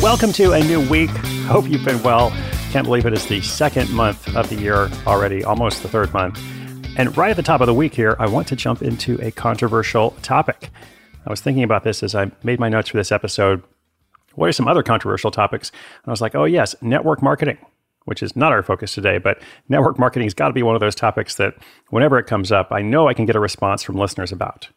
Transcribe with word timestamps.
Welcome 0.00 0.32
to 0.34 0.52
a 0.52 0.60
new 0.62 0.88
week. 0.88 1.10
Hope 1.48 1.68
you've 1.68 1.84
been 1.84 2.00
well. 2.04 2.30
Can't 2.70 2.86
believe 2.86 3.04
it 3.04 3.12
is 3.12 3.26
the 3.26 3.40
second 3.40 3.90
month 3.90 4.36
of 4.36 4.48
the 4.48 4.54
year 4.54 4.88
already, 5.08 5.42
almost 5.42 5.82
the 5.82 5.88
third 5.88 6.14
month. 6.14 6.40
And 6.96 7.14
right 7.16 7.30
at 7.30 7.36
the 7.36 7.42
top 7.42 7.60
of 7.60 7.66
the 7.66 7.74
week 7.74 7.96
here, 7.96 8.14
I 8.20 8.28
want 8.28 8.46
to 8.48 8.56
jump 8.56 8.80
into 8.80 9.20
a 9.20 9.32
controversial 9.32 10.12
topic. 10.22 10.70
I 11.26 11.30
was 11.30 11.40
thinking 11.40 11.64
about 11.64 11.82
this 11.82 12.04
as 12.04 12.14
I 12.14 12.30
made 12.44 12.60
my 12.60 12.68
notes 12.68 12.90
for 12.90 12.96
this 12.96 13.10
episode. 13.10 13.60
What 14.36 14.48
are 14.48 14.52
some 14.52 14.68
other 14.68 14.84
controversial 14.84 15.32
topics? 15.32 15.70
And 15.70 16.08
I 16.08 16.12
was 16.12 16.20
like, 16.20 16.36
oh, 16.36 16.44
yes, 16.44 16.76
network 16.80 17.20
marketing, 17.20 17.58
which 18.04 18.22
is 18.22 18.36
not 18.36 18.52
our 18.52 18.62
focus 18.62 18.94
today, 18.94 19.18
but 19.18 19.42
network 19.68 19.98
marketing 19.98 20.26
has 20.26 20.34
got 20.34 20.46
to 20.46 20.54
be 20.54 20.62
one 20.62 20.76
of 20.76 20.80
those 20.80 20.94
topics 20.94 21.34
that 21.36 21.54
whenever 21.90 22.20
it 22.20 22.28
comes 22.28 22.52
up, 22.52 22.68
I 22.70 22.82
know 22.82 23.08
I 23.08 23.14
can 23.14 23.26
get 23.26 23.34
a 23.34 23.40
response 23.40 23.82
from 23.82 23.96
listeners 23.96 24.30
about. 24.30 24.68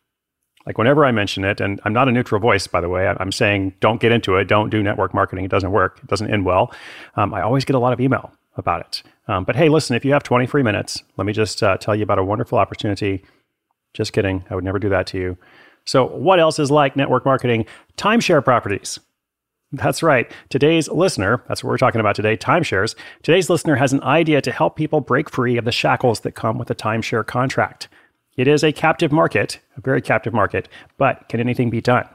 Like 0.65 0.77
whenever 0.77 1.05
I 1.05 1.11
mention 1.11 1.43
it, 1.43 1.59
and 1.59 1.79
I'm 1.85 1.93
not 1.93 2.07
a 2.07 2.11
neutral 2.11 2.39
voice, 2.39 2.67
by 2.67 2.81
the 2.81 2.89
way, 2.89 3.07
I'm 3.07 3.31
saying 3.31 3.73
don't 3.79 3.99
get 3.99 4.11
into 4.11 4.35
it, 4.35 4.47
don't 4.47 4.69
do 4.69 4.83
network 4.83 5.13
marketing. 5.13 5.45
It 5.45 5.51
doesn't 5.51 5.71
work, 5.71 5.99
it 6.03 6.07
doesn't 6.07 6.31
end 6.31 6.45
well. 6.45 6.73
Um, 7.15 7.33
I 7.33 7.41
always 7.41 7.65
get 7.65 7.75
a 7.75 7.79
lot 7.79 7.93
of 7.93 7.99
email 7.99 8.31
about 8.57 8.81
it. 8.81 9.03
Um, 9.27 9.43
but 9.43 9.55
hey, 9.55 9.69
listen, 9.69 9.95
if 9.95 10.05
you 10.05 10.13
have 10.13 10.23
20 10.23 10.45
free 10.45 10.63
minutes, 10.63 11.03
let 11.17 11.25
me 11.25 11.33
just 11.33 11.63
uh, 11.63 11.77
tell 11.77 11.95
you 11.95 12.03
about 12.03 12.19
a 12.19 12.23
wonderful 12.23 12.57
opportunity. 12.57 13.23
Just 13.93 14.13
kidding, 14.13 14.43
I 14.49 14.55
would 14.55 14.63
never 14.63 14.79
do 14.79 14.89
that 14.89 15.07
to 15.07 15.17
you. 15.17 15.37
So, 15.85 16.05
what 16.05 16.39
else 16.39 16.59
is 16.59 16.69
like 16.69 16.95
network 16.95 17.25
marketing? 17.25 17.65
Timeshare 17.97 18.43
properties. 18.43 18.99
That's 19.73 20.03
right. 20.03 20.29
Today's 20.49 20.89
listener, 20.89 21.43
that's 21.47 21.63
what 21.63 21.69
we're 21.69 21.77
talking 21.77 22.01
about 22.01 22.15
today, 22.15 22.35
timeshares. 22.35 22.93
Today's 23.23 23.49
listener 23.49 23.77
has 23.77 23.93
an 23.93 24.03
idea 24.03 24.41
to 24.41 24.51
help 24.51 24.75
people 24.75 24.99
break 24.99 25.29
free 25.29 25.55
of 25.55 25.63
the 25.63 25.71
shackles 25.71 26.21
that 26.21 26.33
come 26.33 26.57
with 26.57 26.69
a 26.69 26.75
timeshare 26.75 27.25
contract. 27.25 27.87
It 28.41 28.47
is 28.47 28.63
a 28.63 28.71
captive 28.71 29.11
market, 29.11 29.59
a 29.77 29.81
very 29.81 30.01
captive 30.01 30.33
market, 30.33 30.67
but 30.97 31.29
can 31.29 31.39
anything 31.39 31.69
be 31.69 31.79
done? 31.79 32.09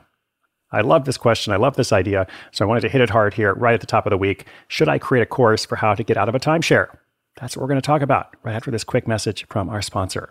I 0.73 0.81
love 0.81 1.05
this 1.05 1.17
question. 1.17 1.53
I 1.53 1.57
love 1.57 1.77
this 1.77 1.93
idea. 1.93 2.27
So 2.51 2.65
I 2.65 2.69
wanted 2.69 2.81
to 2.81 2.89
hit 2.89 3.01
it 3.01 3.11
hard 3.11 3.35
here 3.35 3.55
right 3.55 3.75
at 3.75 3.81
the 3.81 3.87
top 3.87 4.07
of 4.07 4.11
the 4.11 4.19
week. 4.19 4.45
Should 4.67 4.89
I 4.89 4.99
create 4.99 5.23
a 5.23 5.27
course 5.27 5.65
for 5.65 5.77
how 5.77 5.95
to 5.95 6.03
get 6.03 6.17
out 6.17 6.29
of 6.29 6.35
a 6.35 6.41
timeshare? 6.41 6.89
That's 7.37 7.57
what 7.57 7.63
we're 7.63 7.69
going 7.69 7.81
to 7.81 7.87
talk 7.87 8.03
about 8.03 8.35
right 8.43 8.57
after 8.57 8.73
this 8.73 8.83
quick 8.83 9.07
message 9.07 9.47
from 9.49 9.69
our 9.69 9.81
sponsor. 9.81 10.31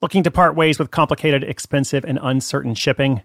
Looking 0.00 0.22
to 0.22 0.30
part 0.30 0.54
ways 0.54 0.78
with 0.78 0.92
complicated, 0.92 1.42
expensive, 1.42 2.04
and 2.04 2.20
uncertain 2.22 2.76
shipping? 2.76 3.22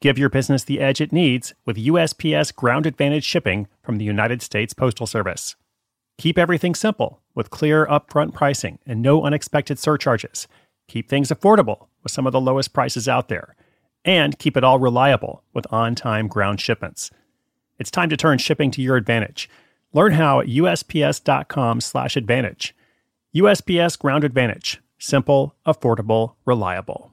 Give 0.00 0.18
your 0.18 0.28
business 0.28 0.62
the 0.62 0.78
edge 0.78 1.00
it 1.00 1.12
needs 1.12 1.54
with 1.64 1.76
USPS 1.76 2.54
Ground 2.54 2.86
Advantage 2.86 3.24
shipping 3.24 3.66
from 3.82 3.98
the 3.98 4.04
United 4.04 4.42
States 4.42 4.74
Postal 4.74 5.08
Service. 5.08 5.56
Keep 6.18 6.38
everything 6.38 6.76
simple 6.76 7.20
with 7.34 7.50
clear 7.50 7.84
upfront 7.86 8.32
pricing 8.32 8.78
and 8.86 9.02
no 9.02 9.24
unexpected 9.24 9.80
surcharges 9.80 10.46
keep 10.88 11.08
things 11.08 11.28
affordable 11.28 11.88
with 12.02 12.12
some 12.12 12.26
of 12.26 12.32
the 12.32 12.40
lowest 12.40 12.72
prices 12.72 13.08
out 13.08 13.28
there, 13.28 13.56
and 14.04 14.38
keep 14.38 14.56
it 14.56 14.64
all 14.64 14.78
reliable 14.78 15.42
with 15.52 15.66
on 15.72 15.94
time 15.94 16.28
ground 16.28 16.60
shipments. 16.60 17.10
It's 17.78 17.90
time 17.90 18.08
to 18.10 18.16
turn 18.16 18.38
shipping 18.38 18.70
to 18.72 18.82
your 18.82 18.96
advantage. 18.96 19.50
Learn 19.92 20.12
how 20.12 20.40
at 20.40 20.46
usps.com/slash 20.46 22.16
advantage. 22.16 22.74
USPS 23.34 23.98
Ground 23.98 24.24
Advantage. 24.24 24.80
Simple, 24.98 25.54
affordable, 25.66 26.36
reliable. 26.46 27.12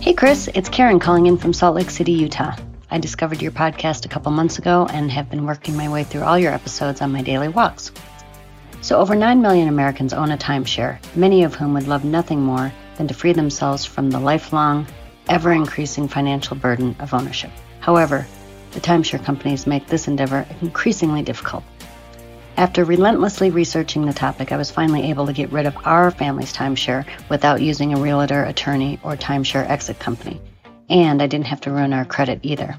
Hey, 0.00 0.12
Chris, 0.12 0.50
it's 0.54 0.68
Karen 0.68 0.98
calling 0.98 1.26
in 1.26 1.38
from 1.38 1.52
Salt 1.52 1.76
Lake 1.76 1.88
City, 1.88 2.12
Utah. 2.12 2.54
I 2.92 2.98
discovered 2.98 3.40
your 3.40 3.52
podcast 3.52 4.04
a 4.04 4.08
couple 4.10 4.32
months 4.32 4.58
ago 4.58 4.86
and 4.90 5.10
have 5.10 5.30
been 5.30 5.46
working 5.46 5.78
my 5.78 5.88
way 5.88 6.04
through 6.04 6.24
all 6.24 6.38
your 6.38 6.52
episodes 6.52 7.00
on 7.00 7.10
my 7.10 7.22
daily 7.22 7.48
walks. 7.48 7.90
So, 8.82 8.98
over 8.98 9.14
9 9.14 9.40
million 9.40 9.68
Americans 9.68 10.12
own 10.12 10.30
a 10.30 10.36
timeshare, 10.36 10.98
many 11.16 11.42
of 11.42 11.54
whom 11.54 11.72
would 11.72 11.88
love 11.88 12.04
nothing 12.04 12.42
more 12.42 12.70
than 12.98 13.08
to 13.08 13.14
free 13.14 13.32
themselves 13.32 13.86
from 13.86 14.10
the 14.10 14.20
lifelong, 14.20 14.86
ever 15.26 15.52
increasing 15.52 16.06
financial 16.06 16.54
burden 16.54 16.94
of 16.98 17.14
ownership. 17.14 17.50
However, 17.80 18.26
the 18.72 18.80
timeshare 18.80 19.24
companies 19.24 19.66
make 19.66 19.86
this 19.86 20.06
endeavor 20.06 20.46
increasingly 20.60 21.22
difficult. 21.22 21.64
After 22.58 22.84
relentlessly 22.84 23.48
researching 23.48 24.04
the 24.04 24.12
topic, 24.12 24.52
I 24.52 24.58
was 24.58 24.70
finally 24.70 25.08
able 25.08 25.24
to 25.24 25.32
get 25.32 25.50
rid 25.50 25.64
of 25.64 25.78
our 25.86 26.10
family's 26.10 26.52
timeshare 26.52 27.06
without 27.30 27.62
using 27.62 27.94
a 27.94 28.02
realtor, 28.02 28.44
attorney, 28.44 29.00
or 29.02 29.16
timeshare 29.16 29.66
exit 29.66 29.98
company 29.98 30.42
and 30.92 31.22
I 31.22 31.26
didn't 31.26 31.46
have 31.46 31.62
to 31.62 31.70
ruin 31.70 31.94
our 31.94 32.04
credit 32.04 32.40
either. 32.42 32.76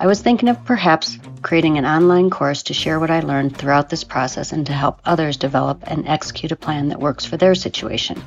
I 0.00 0.06
was 0.06 0.22
thinking 0.22 0.48
of 0.48 0.64
perhaps 0.64 1.18
creating 1.42 1.76
an 1.76 1.84
online 1.84 2.30
course 2.30 2.62
to 2.64 2.74
share 2.74 2.98
what 2.98 3.10
I 3.10 3.20
learned 3.20 3.56
throughout 3.56 3.90
this 3.90 4.02
process 4.02 4.52
and 4.52 4.64
to 4.66 4.72
help 4.72 5.00
others 5.04 5.36
develop 5.36 5.82
and 5.86 6.08
execute 6.08 6.52
a 6.52 6.56
plan 6.56 6.88
that 6.88 7.00
works 7.00 7.24
for 7.24 7.36
their 7.36 7.54
situation. 7.54 8.22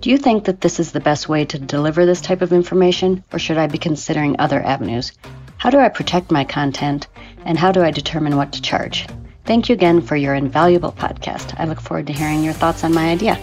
Do 0.00 0.10
you 0.10 0.18
think 0.18 0.44
that 0.44 0.60
this 0.60 0.80
is 0.80 0.92
the 0.92 1.00
best 1.00 1.28
way 1.28 1.44
to 1.46 1.58
deliver 1.58 2.04
this 2.04 2.20
type 2.20 2.42
of 2.42 2.52
information, 2.52 3.24
or 3.32 3.38
should 3.38 3.58
I 3.58 3.66
be 3.66 3.78
considering 3.78 4.36
other 4.38 4.62
avenues? 4.62 5.12
How 5.56 5.70
do 5.70 5.78
I 5.78 5.88
protect 5.88 6.30
my 6.30 6.44
content, 6.44 7.06
and 7.44 7.58
how 7.58 7.72
do 7.72 7.82
I 7.82 7.90
determine 7.90 8.36
what 8.36 8.52
to 8.52 8.62
charge? 8.62 9.06
Thank 9.44 9.68
you 9.68 9.74
again 9.74 10.00
for 10.00 10.16
your 10.16 10.34
invaluable 10.34 10.92
podcast. 10.92 11.58
I 11.58 11.66
look 11.66 11.80
forward 11.80 12.06
to 12.08 12.12
hearing 12.12 12.42
your 12.42 12.54
thoughts 12.54 12.84
on 12.84 12.94
my 12.94 13.10
idea. 13.10 13.36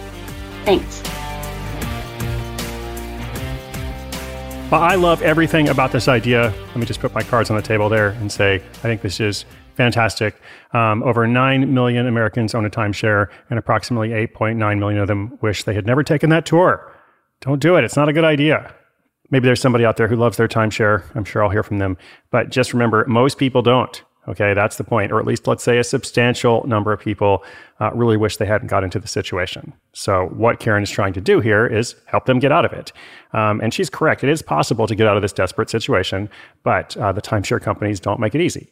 Thanks. 0.64 1.02
Well, 4.70 4.82
I 4.82 4.96
love 4.96 5.22
everything 5.22 5.70
about 5.70 5.92
this 5.92 6.08
idea. 6.08 6.52
Let 6.66 6.76
me 6.76 6.84
just 6.84 7.00
put 7.00 7.14
my 7.14 7.22
cards 7.22 7.48
on 7.48 7.56
the 7.56 7.62
table 7.62 7.88
there 7.88 8.10
and 8.10 8.30
say, 8.30 8.56
I 8.56 8.58
think 8.58 9.00
this 9.00 9.18
is 9.18 9.46
fantastic. 9.76 10.38
Um, 10.72 11.02
over 11.04 11.26
9 11.26 11.72
million 11.72 12.06
Americans 12.06 12.54
own 12.54 12.66
a 12.66 12.70
timeshare, 12.70 13.28
and 13.48 13.58
approximately 13.58 14.10
8.9 14.10 14.78
million 14.78 15.00
of 15.00 15.08
them 15.08 15.38
wish 15.40 15.64
they 15.64 15.72
had 15.72 15.86
never 15.86 16.02
taken 16.02 16.28
that 16.30 16.44
tour. 16.44 16.94
Don't 17.40 17.62
do 17.62 17.76
it. 17.76 17.84
It's 17.84 17.96
not 17.96 18.10
a 18.10 18.12
good 18.12 18.24
idea. 18.24 18.74
Maybe 19.30 19.46
there's 19.46 19.60
somebody 19.60 19.86
out 19.86 19.96
there 19.96 20.06
who 20.06 20.16
loves 20.16 20.36
their 20.36 20.48
timeshare. 20.48 21.02
I'm 21.14 21.24
sure 21.24 21.42
I'll 21.42 21.48
hear 21.48 21.62
from 21.62 21.78
them. 21.78 21.96
But 22.30 22.50
just 22.50 22.74
remember, 22.74 23.06
most 23.06 23.38
people 23.38 23.62
don't. 23.62 24.02
Okay, 24.28 24.52
that's 24.52 24.76
the 24.76 24.84
point. 24.84 25.10
Or 25.10 25.18
at 25.18 25.26
least 25.26 25.46
let's 25.46 25.64
say 25.64 25.78
a 25.78 25.84
substantial 25.84 26.66
number 26.66 26.92
of 26.92 27.00
people 27.00 27.42
uh, 27.80 27.90
really 27.94 28.18
wish 28.18 28.36
they 28.36 28.44
hadn't 28.46 28.68
got 28.68 28.84
into 28.84 28.98
the 28.98 29.08
situation. 29.08 29.72
So, 29.94 30.26
what 30.26 30.60
Karen 30.60 30.82
is 30.82 30.90
trying 30.90 31.14
to 31.14 31.20
do 31.20 31.40
here 31.40 31.66
is 31.66 31.96
help 32.06 32.26
them 32.26 32.38
get 32.38 32.52
out 32.52 32.66
of 32.66 32.72
it. 32.72 32.92
Um, 33.32 33.60
and 33.60 33.72
she's 33.72 33.88
correct. 33.88 34.22
It 34.22 34.30
is 34.30 34.42
possible 34.42 34.86
to 34.86 34.94
get 34.94 35.06
out 35.06 35.16
of 35.16 35.22
this 35.22 35.32
desperate 35.32 35.70
situation, 35.70 36.28
but 36.62 36.96
uh, 36.98 37.12
the 37.12 37.22
timeshare 37.22 37.60
companies 37.60 38.00
don't 38.00 38.20
make 38.20 38.34
it 38.34 38.42
easy, 38.42 38.70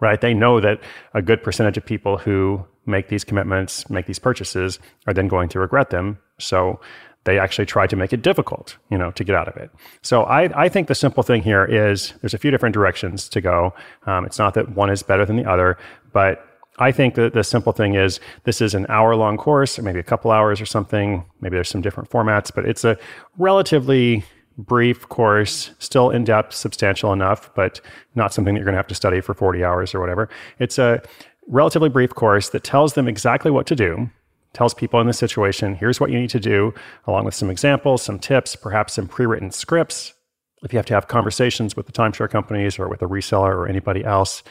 right? 0.00 0.20
They 0.20 0.34
know 0.34 0.60
that 0.60 0.80
a 1.14 1.22
good 1.22 1.42
percentage 1.42 1.78
of 1.78 1.86
people 1.86 2.18
who 2.18 2.64
make 2.84 3.08
these 3.08 3.24
commitments, 3.24 3.88
make 3.88 4.06
these 4.06 4.18
purchases, 4.18 4.78
are 5.06 5.14
then 5.14 5.28
going 5.28 5.48
to 5.50 5.58
regret 5.58 5.88
them. 5.88 6.18
So, 6.38 6.80
they 7.24 7.38
actually 7.38 7.66
try 7.66 7.86
to 7.86 7.96
make 7.96 8.12
it 8.12 8.22
difficult, 8.22 8.76
you 8.90 8.96
know, 8.96 9.10
to 9.12 9.24
get 9.24 9.34
out 9.34 9.48
of 9.48 9.56
it. 9.56 9.70
So 10.02 10.22
I, 10.22 10.64
I 10.64 10.68
think 10.68 10.88
the 10.88 10.94
simple 10.94 11.22
thing 11.22 11.42
here 11.42 11.64
is 11.64 12.14
there's 12.20 12.34
a 12.34 12.38
few 12.38 12.50
different 12.50 12.72
directions 12.72 13.28
to 13.30 13.40
go. 13.40 13.74
Um, 14.06 14.24
it's 14.24 14.38
not 14.38 14.54
that 14.54 14.74
one 14.74 14.90
is 14.90 15.02
better 15.02 15.26
than 15.26 15.36
the 15.36 15.44
other, 15.44 15.76
but 16.12 16.44
I 16.78 16.92
think 16.92 17.16
that 17.16 17.34
the 17.34 17.44
simple 17.44 17.72
thing 17.72 17.94
is 17.94 18.20
this 18.44 18.60
is 18.60 18.74
an 18.74 18.86
hour 18.88 19.16
long 19.16 19.36
course, 19.36 19.78
or 19.78 19.82
maybe 19.82 19.98
a 19.98 20.04
couple 20.04 20.30
hours 20.30 20.60
or 20.60 20.66
something. 20.66 21.24
Maybe 21.40 21.56
there's 21.56 21.68
some 21.68 21.82
different 21.82 22.08
formats, 22.08 22.52
but 22.54 22.64
it's 22.64 22.84
a 22.84 22.96
relatively 23.36 24.24
brief 24.56 25.08
course, 25.08 25.70
still 25.78 26.10
in 26.10 26.24
depth, 26.24 26.54
substantial 26.54 27.12
enough, 27.12 27.52
but 27.54 27.80
not 28.14 28.32
something 28.32 28.54
that 28.54 28.58
you're 28.58 28.64
going 28.64 28.74
to 28.74 28.78
have 28.78 28.88
to 28.88 28.94
study 28.94 29.20
for 29.20 29.34
40 29.34 29.62
hours 29.64 29.94
or 29.94 30.00
whatever. 30.00 30.28
It's 30.58 30.78
a 30.78 31.02
relatively 31.46 31.88
brief 31.88 32.14
course 32.14 32.50
that 32.50 32.64
tells 32.64 32.94
them 32.94 33.08
exactly 33.08 33.50
what 33.50 33.66
to 33.66 33.76
do 33.76 34.10
tells 34.52 34.74
people 34.74 35.00
in 35.00 35.06
this 35.06 35.18
situation, 35.18 35.74
here's 35.74 36.00
what 36.00 36.10
you 36.10 36.18
need 36.18 36.30
to 36.30 36.40
do, 36.40 36.74
along 37.06 37.24
with 37.24 37.34
some 37.34 37.50
examples, 37.50 38.02
some 38.02 38.18
tips, 38.18 38.56
perhaps 38.56 38.94
some 38.94 39.06
pre 39.06 39.26
written 39.26 39.50
scripts. 39.50 40.14
If 40.62 40.72
you 40.72 40.78
have 40.78 40.86
to 40.86 40.94
have 40.94 41.08
conversations 41.08 41.76
with 41.76 41.86
the 41.86 41.92
timeshare 41.92 42.30
companies 42.30 42.78
or 42.78 42.88
with 42.88 43.02
a 43.02 43.06
reseller 43.06 43.54
or 43.54 43.68
anybody 43.68 44.04
else, 44.04 44.42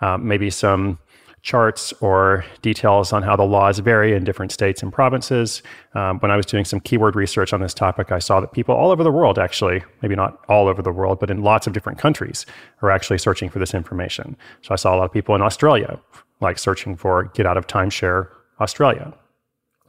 um, 0.00 0.26
maybe 0.26 0.50
some 0.50 0.98
charts 1.42 1.92
or 1.94 2.44
details 2.62 3.12
on 3.12 3.22
how 3.22 3.34
the 3.34 3.42
laws 3.42 3.80
vary 3.80 4.14
in 4.14 4.22
different 4.22 4.52
states 4.52 4.82
and 4.82 4.92
provinces. 4.92 5.62
Um, 5.94 6.20
when 6.20 6.30
I 6.30 6.36
was 6.36 6.46
doing 6.46 6.64
some 6.64 6.78
keyword 6.80 7.16
research 7.16 7.52
on 7.52 7.60
this 7.60 7.74
topic, 7.74 8.12
I 8.12 8.20
saw 8.20 8.40
that 8.40 8.52
people 8.52 8.74
all 8.74 8.92
over 8.92 9.02
the 9.02 9.10
world, 9.10 9.38
actually, 9.38 9.82
maybe 10.02 10.14
not 10.14 10.38
all 10.48 10.68
over 10.68 10.82
the 10.82 10.92
world, 10.92 11.18
but 11.18 11.30
in 11.30 11.42
lots 11.42 11.66
of 11.66 11.72
different 11.72 11.98
countries, 11.98 12.46
are 12.80 12.90
actually 12.90 13.18
searching 13.18 13.50
for 13.50 13.58
this 13.58 13.74
information. 13.74 14.36
So 14.62 14.72
I 14.72 14.76
saw 14.76 14.94
a 14.94 14.96
lot 14.96 15.04
of 15.04 15.12
people 15.12 15.34
in 15.34 15.42
Australia, 15.42 15.98
like 16.40 16.58
searching 16.58 16.96
for 16.96 17.24
get 17.34 17.44
out 17.44 17.56
of 17.56 17.66
timeshare 17.66 18.28
Australia. 18.60 19.12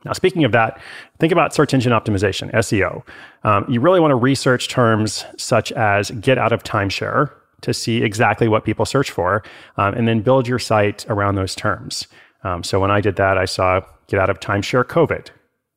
Now, 0.05 0.13
speaking 0.13 0.43
of 0.43 0.51
that, 0.51 0.81
think 1.19 1.31
about 1.31 1.53
search 1.53 1.73
engine 1.73 1.91
optimization, 1.91 2.51
SEO. 2.53 3.03
Um, 3.43 3.65
you 3.69 3.79
really 3.79 3.99
want 3.99 4.11
to 4.11 4.15
research 4.15 4.67
terms 4.67 5.25
such 5.37 5.71
as 5.71 6.11
get 6.11 6.37
out 6.37 6.51
of 6.51 6.63
timeshare 6.63 7.31
to 7.61 7.73
see 7.73 8.03
exactly 8.03 8.47
what 8.47 8.65
people 8.65 8.85
search 8.85 9.09
for, 9.09 9.41
um, 9.77 9.93
and 9.93 10.07
then 10.07 10.21
build 10.21 10.47
your 10.47 10.59
site 10.59 11.05
around 11.09 11.35
those 11.35 11.55
terms. 11.55 12.07
Um, 12.43 12.61
so 12.63 12.79
when 12.79 12.91
I 12.91 12.99
did 13.01 13.15
that, 13.15 13.37
I 13.37 13.45
saw 13.45 13.81
get 14.07 14.19
out 14.19 14.29
of 14.29 14.39
timeshare 14.39 14.83
COVID, 14.83 15.29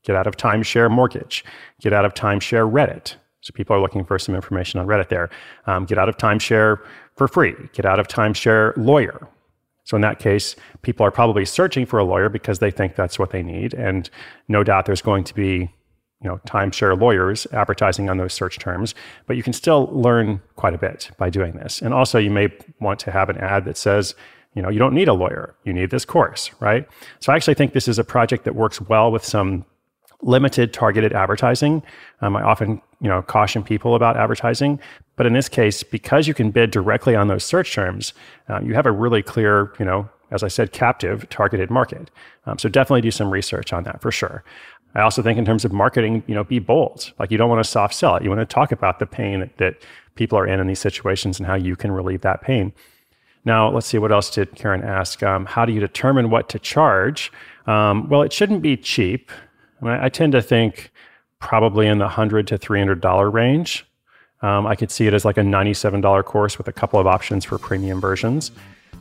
get 0.04 0.16
out 0.16 0.26
of 0.26 0.36
timeshare 0.36 0.90
mortgage, 0.90 1.44
get 1.80 1.92
out 1.92 2.04
of 2.04 2.14
timeshare 2.14 2.70
Reddit. 2.70 3.14
So 3.40 3.52
people 3.52 3.76
are 3.76 3.80
looking 3.80 4.04
for 4.04 4.18
some 4.18 4.34
information 4.34 4.80
on 4.80 4.88
Reddit 4.88 5.08
there. 5.08 5.30
Um, 5.66 5.84
get 5.84 5.98
out 5.98 6.08
of 6.08 6.16
timeshare 6.16 6.80
for 7.14 7.28
free, 7.28 7.54
get 7.72 7.86
out 7.86 8.00
of 8.00 8.08
timeshare 8.08 8.76
lawyer. 8.76 9.28
So 9.86 9.96
in 9.96 10.02
that 10.02 10.18
case, 10.18 10.54
people 10.82 11.06
are 11.06 11.10
probably 11.10 11.44
searching 11.44 11.86
for 11.86 11.98
a 11.98 12.04
lawyer 12.04 12.28
because 12.28 12.58
they 12.58 12.70
think 12.70 12.94
that's 12.94 13.18
what 13.18 13.30
they 13.30 13.42
need. 13.42 13.72
And 13.72 14.10
no 14.48 14.62
doubt 14.62 14.84
there's 14.84 15.00
going 15.00 15.24
to 15.24 15.34
be 15.34 15.72
you 16.22 16.28
know, 16.28 16.40
timeshare 16.46 16.98
lawyers 16.98 17.46
advertising 17.52 18.08
on 18.08 18.16
those 18.16 18.32
search 18.32 18.58
terms, 18.58 18.94
but 19.26 19.36
you 19.36 19.42
can 19.42 19.52
still 19.52 19.88
learn 19.92 20.40
quite 20.56 20.74
a 20.74 20.78
bit 20.78 21.10
by 21.18 21.30
doing 21.30 21.52
this. 21.52 21.82
And 21.82 21.92
also, 21.92 22.18
you 22.18 22.30
may 22.30 22.48
want 22.80 22.98
to 23.00 23.10
have 23.10 23.28
an 23.28 23.36
ad 23.38 23.64
that 23.66 23.76
says, 23.76 24.14
you 24.54 24.62
know, 24.62 24.70
you 24.70 24.78
don't 24.78 24.94
need 24.94 25.08
a 25.08 25.12
lawyer, 25.12 25.54
you 25.64 25.72
need 25.72 25.90
this 25.90 26.04
course, 26.06 26.50
right? 26.58 26.88
So 27.20 27.32
I 27.32 27.36
actually 27.36 27.54
think 27.54 27.74
this 27.74 27.86
is 27.86 27.98
a 27.98 28.04
project 28.04 28.44
that 28.44 28.54
works 28.54 28.80
well 28.80 29.12
with 29.12 29.24
some 29.24 29.66
limited 30.22 30.72
targeted 30.72 31.12
advertising. 31.12 31.82
Um, 32.20 32.36
I 32.36 32.42
often, 32.42 32.80
you 33.00 33.08
know, 33.08 33.22
caution 33.22 33.62
people 33.62 33.94
about 33.94 34.16
advertising, 34.16 34.80
but 35.16 35.26
in 35.26 35.32
this 35.32 35.48
case, 35.48 35.82
because 35.82 36.26
you 36.26 36.34
can 36.34 36.50
bid 36.50 36.70
directly 36.70 37.14
on 37.14 37.28
those 37.28 37.44
search 37.44 37.74
terms, 37.74 38.12
uh, 38.48 38.60
you 38.60 38.74
have 38.74 38.86
a 38.86 38.92
really 38.92 39.22
clear, 39.22 39.72
you 39.78 39.84
know, 39.84 40.08
as 40.30 40.42
I 40.42 40.48
said, 40.48 40.72
captive 40.72 41.28
targeted 41.28 41.70
market. 41.70 42.10
Um, 42.46 42.58
so 42.58 42.68
definitely 42.68 43.02
do 43.02 43.10
some 43.10 43.30
research 43.30 43.72
on 43.72 43.84
that 43.84 44.00
for 44.00 44.10
sure. 44.10 44.42
I 44.94 45.02
also 45.02 45.22
think 45.22 45.38
in 45.38 45.44
terms 45.44 45.64
of 45.64 45.72
marketing, 45.72 46.24
you 46.26 46.34
know, 46.34 46.42
be 46.42 46.58
bold. 46.58 47.12
Like 47.18 47.30
you 47.30 47.36
don't 47.36 47.50
want 47.50 47.62
to 47.62 47.70
soft 47.70 47.94
sell 47.94 48.16
it. 48.16 48.22
You 48.22 48.30
want 48.30 48.40
to 48.40 48.46
talk 48.46 48.72
about 48.72 48.98
the 48.98 49.06
pain 49.06 49.50
that, 49.58 49.76
people 50.14 50.38
are 50.38 50.46
in 50.46 50.58
in 50.60 50.66
these 50.66 50.78
situations 50.78 51.38
and 51.38 51.46
how 51.46 51.54
you 51.54 51.76
can 51.76 51.92
relieve 51.92 52.22
that 52.22 52.40
pain. 52.40 52.72
Now, 53.44 53.70
let's 53.70 53.86
see 53.86 53.98
what 53.98 54.10
else 54.10 54.30
did 54.30 54.54
Karen 54.54 54.82
ask. 54.82 55.22
Um, 55.22 55.44
how 55.44 55.66
do 55.66 55.74
you 55.74 55.78
determine 55.78 56.30
what 56.30 56.48
to 56.48 56.58
charge? 56.58 57.30
Um, 57.66 58.08
well, 58.08 58.22
it 58.22 58.32
shouldn't 58.32 58.62
be 58.62 58.78
cheap. 58.78 59.30
I, 59.82 60.08
tend 60.08 60.32
to 60.32 60.42
think 60.42 60.90
probably 61.38 61.86
in 61.86 61.98
the 61.98 62.08
hundred 62.08 62.46
to 62.48 62.58
three 62.58 62.78
hundred 62.78 63.00
dollar 63.00 63.30
range. 63.30 63.86
Um, 64.42 64.66
I 64.66 64.74
could 64.74 64.90
see 64.90 65.06
it 65.06 65.14
as 65.14 65.24
like 65.24 65.36
a 65.36 65.42
ninety-seven 65.42 66.00
dollar 66.00 66.22
course 66.22 66.58
with 66.58 66.68
a 66.68 66.72
couple 66.72 67.00
of 67.00 67.06
options 67.06 67.44
for 67.44 67.58
premium 67.58 68.00
versions. 68.00 68.50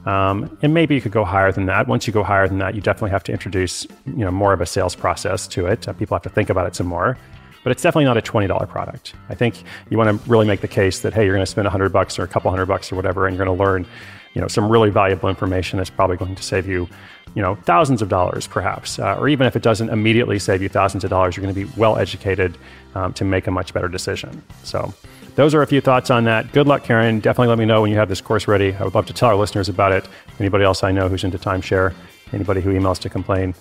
Um, 0.05 0.57
and 0.61 0.73
maybe 0.73 0.93
you 0.93 1.01
could 1.01 1.11
go 1.11 1.25
higher 1.25 1.51
than 1.51 1.65
that. 1.65 1.87
Once 1.87 2.05
you 2.05 2.13
go 2.13 2.23
higher 2.23 2.47
than 2.47 2.59
that, 2.59 2.75
you 2.75 2.81
definitely 2.81 3.09
have 3.09 3.23
to 3.23 3.31
introduce 3.31 3.85
you 4.05 4.23
know 4.25 4.31
more 4.31 4.53
of 4.53 4.61
a 4.61 4.65
sales 4.65 4.95
process 4.95 5.47
to 5.47 5.65
it. 5.65 5.87
Uh, 5.87 5.93
people 5.93 6.15
have 6.15 6.23
to 6.23 6.29
think 6.29 6.49
about 6.49 6.67
it 6.67 6.75
some 6.75 6.87
more. 6.87 7.17
But 7.63 7.71
it's 7.71 7.81
definitely 7.81 8.05
not 8.05 8.17
a 8.17 8.21
twenty 8.21 8.47
dollar 8.47 8.67
product. 8.67 9.15
I 9.29 9.35
think 9.35 9.63
you 9.89 9.97
want 9.97 10.21
to 10.21 10.29
really 10.29 10.45
make 10.45 10.61
the 10.61 10.67
case 10.67 10.99
that 10.99 11.13
hey, 11.13 11.25
you're 11.25 11.33
going 11.33 11.45
to 11.45 11.51
spend 11.51 11.65
a 11.65 11.71
hundred 11.71 11.91
bucks 11.91 12.19
or 12.19 12.23
a 12.23 12.27
couple 12.27 12.51
hundred 12.51 12.67
bucks 12.67 12.91
or 12.91 12.95
whatever, 12.95 13.25
and 13.25 13.35
you're 13.35 13.43
going 13.43 13.57
to 13.57 13.63
learn 13.63 13.87
you 14.35 14.41
know 14.41 14.47
some 14.47 14.71
really 14.71 14.91
valuable 14.91 15.27
information 15.27 15.77
that's 15.77 15.89
probably 15.89 16.17
going 16.17 16.35
to 16.35 16.43
save 16.43 16.67
you 16.67 16.87
you 17.33 17.41
know 17.41 17.55
thousands 17.55 18.03
of 18.03 18.09
dollars 18.09 18.45
perhaps 18.45 18.99
uh, 18.99 19.15
or 19.17 19.27
even 19.27 19.47
if 19.47 19.55
it 19.55 19.63
doesn't 19.63 19.89
immediately 19.89 20.37
save 20.37 20.61
you 20.61 20.69
thousands 20.69 21.03
of 21.03 21.09
dollars 21.09 21.35
you're 21.35 21.41
going 21.43 21.55
to 21.55 21.65
be 21.65 21.71
well 21.79 21.97
educated 21.97 22.57
um, 22.93 23.11
to 23.13 23.25
make 23.25 23.47
a 23.47 23.51
much 23.51 23.73
better 23.73 23.87
decision 23.87 24.43
so 24.63 24.93
those 25.35 25.53
are 25.53 25.61
a 25.61 25.67
few 25.67 25.81
thoughts 25.81 26.09
on 26.09 26.23
that. 26.23 26.51
Good 26.53 26.65
luck, 26.65 26.83
Karen. 26.83 27.19
Definitely 27.19 27.49
let 27.49 27.59
me 27.59 27.65
know 27.65 27.81
when 27.81 27.91
you 27.91 27.97
have 27.97 28.07
this 28.07 28.21
course 28.21 28.47
ready. 28.47 28.73
I 28.73 28.83
would 28.85 28.95
love 28.95 29.05
to 29.07 29.13
tell 29.13 29.29
our 29.29 29.35
listeners 29.35 29.67
about 29.67 29.91
it. 29.91 30.07
Anybody 30.39 30.63
else 30.63 30.81
I 30.81 30.93
know 30.93 31.09
who's 31.09 31.25
into 31.25 31.37
timeshare, 31.37 31.93
anybody 32.31 32.61
who 32.61 32.73
emails 32.73 32.99
to 32.99 33.09
complain. 33.09 33.53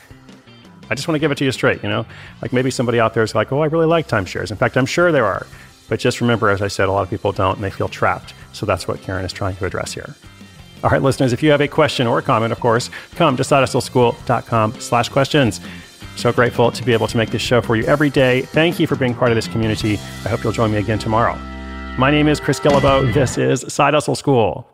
I 0.88 0.94
just 0.94 1.09
want 1.09 1.17
to 1.17 1.19
give 1.19 1.32
it 1.32 1.38
to 1.38 1.44
you 1.44 1.50
straight, 1.50 1.82
you 1.82 1.88
know? 1.88 2.06
Like 2.43 2.53
maybe 2.53 2.71
somebody 2.71 3.00
out 3.00 3.12
there 3.12 3.25
is 3.25 3.35
like, 3.35 3.50
oh, 3.50 3.61
I 3.61 3.67
really 3.67 3.87
like 3.87 4.06
timeshares. 4.06 4.53
In 4.53 4.56
fact, 4.56 4.76
I'm 4.76 4.87
sure 4.87 5.11
there 5.11 5.25
are. 5.25 5.47
But 5.88 5.99
just 5.99 6.21
remember, 6.21 6.49
as 6.49 6.62
I 6.62 6.69
said, 6.69 6.88
a 6.88 6.93
lot 6.93 7.03
of 7.03 7.11
people 7.11 7.32
don't 7.32 7.56
and 7.56 7.65
they 7.65 7.71
feel 7.71 7.88
trapped. 7.88 8.35
So 8.53 8.67
that's 8.67 8.87
what 8.87 9.03
Karen 9.03 9.25
is 9.25 9.32
trying 9.32 9.56
to 9.56 9.67
address 9.67 9.93
here. 9.93 10.15
All 10.85 10.91
right, 10.91 11.01
listeners, 11.01 11.33
if 11.33 11.43
you 11.43 11.51
have 11.51 11.63
a 11.63 11.69
question 11.69 12.07
or 12.07 12.19
a 12.19 12.23
comment, 12.23 12.53
of 12.53 12.61
course, 12.61 12.91
come 13.17 13.39
to 13.39 13.43
sidehustleschool.com 13.43 14.81
slash 14.81 15.09
questions. 15.09 15.61
So 16.17 16.31
grateful 16.31 16.71
to 16.71 16.85
be 16.85 16.93
able 16.93 17.07
to 17.09 17.17
make 17.17 17.31
this 17.31 17.41
show 17.41 17.63
for 17.63 17.75
you 17.75 17.85
every 17.85 18.11
day. 18.11 18.43
Thank 18.43 18.79
you 18.79 18.87
for 18.87 18.95
being 18.95 19.15
part 19.15 19.31
of 19.31 19.37
this 19.37 19.49
community. 19.49 19.95
I 19.95 20.29
hope 20.29 20.45
you'll 20.45 20.53
join 20.53 20.71
me 20.71 20.77
again 20.77 20.99
tomorrow. 20.99 21.37
My 21.99 22.11
name 22.11 22.29
is 22.29 22.39
Chris 22.39 22.61
Guillebeau. 22.61 23.15
This 23.15 23.39
is 23.39 23.65
Side 23.73 23.95
Hustle 23.95 24.15
School. 24.15 24.74